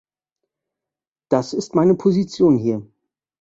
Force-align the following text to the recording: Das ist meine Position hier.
Das 1.29 1.53
ist 1.53 1.75
meine 1.75 1.93
Position 1.93 2.57
hier. 2.57 2.81